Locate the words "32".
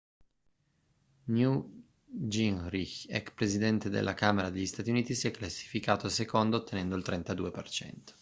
7.05-8.01